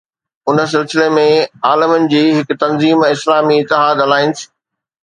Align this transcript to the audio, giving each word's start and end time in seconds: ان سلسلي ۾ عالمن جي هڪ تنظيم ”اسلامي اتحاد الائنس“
ان 0.51 0.61
سلسلي 0.71 1.05
۾ 1.17 1.25
عالمن 1.73 2.09
جي 2.15 2.23
هڪ 2.39 2.59
تنظيم 2.65 3.07
”اسلامي 3.13 3.63
اتحاد 3.67 4.07
الائنس“ 4.09 4.45